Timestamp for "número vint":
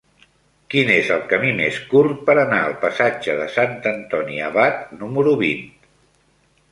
5.03-5.63